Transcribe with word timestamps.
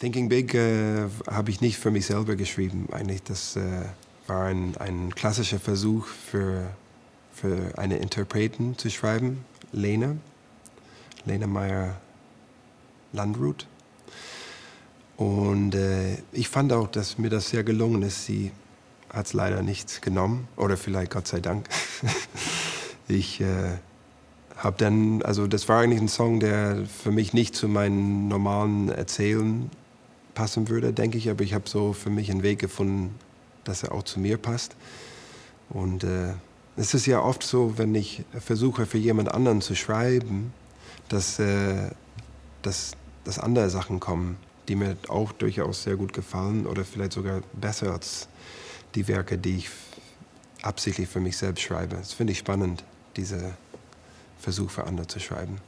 Thinking 0.00 0.28
Big 0.28 0.54
äh, 0.54 1.08
habe 1.30 1.50
ich 1.50 1.60
nicht 1.60 1.78
für 1.78 1.90
mich 1.90 2.06
selber 2.06 2.34
geschrieben. 2.34 2.88
Eigentlich, 2.90 3.22
das 3.22 3.56
äh, 3.56 3.82
war 4.26 4.46
ein, 4.46 4.76
ein 4.78 5.14
klassischer 5.14 5.60
Versuch 5.60 6.06
für, 6.06 6.70
für 7.32 7.78
eine 7.78 7.98
Interpretin 7.98 8.76
zu 8.76 8.90
schreiben, 8.90 9.44
Lena, 9.72 10.16
Lena 11.26 11.46
Meyer 11.46 11.96
Landrut. 13.12 13.68
Und 15.16 15.76
äh, 15.76 16.18
ich 16.32 16.48
fand 16.48 16.72
auch, 16.72 16.88
dass 16.88 17.18
mir 17.18 17.30
das 17.30 17.50
sehr 17.50 17.62
gelungen 17.62 18.02
ist. 18.02 18.26
Sie 18.26 18.50
hat 19.10 19.26
es 19.26 19.32
leider 19.32 19.62
nicht 19.62 20.02
genommen, 20.02 20.48
oder 20.56 20.76
vielleicht 20.76 21.12
Gott 21.12 21.28
sei 21.28 21.38
Dank. 21.38 21.68
ich 23.08 23.40
äh, 23.40 23.78
habe 24.56 24.76
dann, 24.76 25.22
also 25.22 25.46
das 25.46 25.68
war 25.68 25.80
eigentlich 25.80 26.00
ein 26.00 26.08
Song, 26.08 26.40
der 26.40 26.84
für 26.86 27.12
mich 27.12 27.32
nicht 27.32 27.54
zu 27.54 27.68
meinen 27.68 28.26
normalen 28.26 28.88
Erzählen 28.88 29.70
passen 30.34 30.68
würde, 30.68 30.92
denke 30.92 31.18
ich, 31.18 31.30
aber 31.30 31.42
ich 31.44 31.54
habe 31.54 31.68
so 31.68 31.92
für 31.92 32.10
mich 32.10 32.30
einen 32.30 32.42
Weg 32.42 32.58
gefunden, 32.58 33.14
dass 33.64 33.82
er 33.82 33.92
auch 33.92 34.02
zu 34.02 34.20
mir 34.20 34.36
passt. 34.36 34.76
Und 35.70 36.04
äh, 36.04 36.34
es 36.76 36.94
ist 36.94 37.06
ja 37.06 37.20
oft 37.20 37.42
so, 37.42 37.78
wenn 37.78 37.94
ich 37.94 38.24
versuche, 38.38 38.86
für 38.86 38.98
jemand 38.98 39.32
anderen 39.32 39.60
zu 39.60 39.74
schreiben, 39.74 40.52
dass, 41.08 41.38
äh, 41.38 41.90
dass, 42.62 42.92
dass 43.24 43.38
andere 43.38 43.70
Sachen 43.70 44.00
kommen, 44.00 44.36
die 44.68 44.76
mir 44.76 44.96
auch 45.08 45.32
durchaus 45.32 45.82
sehr 45.82 45.96
gut 45.96 46.12
gefallen 46.12 46.66
oder 46.66 46.84
vielleicht 46.84 47.12
sogar 47.12 47.42
besser 47.52 47.92
als 47.92 48.28
die 48.94 49.06
Werke, 49.08 49.38
die 49.38 49.56
ich 49.58 49.70
absichtlich 50.62 51.08
für 51.08 51.20
mich 51.20 51.36
selbst 51.36 51.62
schreibe. 51.62 51.96
Das 51.96 52.12
finde 52.12 52.32
ich 52.32 52.38
spannend, 52.38 52.84
diese 53.16 53.54
Versuch 54.38 54.70
für 54.70 54.84
andere 54.84 55.06
zu 55.06 55.20
schreiben. 55.20 55.58